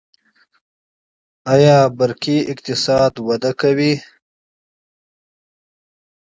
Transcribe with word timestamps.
آیا 1.53 1.77
ډیجیټل 1.97 2.47
اقتصاد 2.51 3.13
وده 3.27 3.51
کوي؟ 3.61 3.93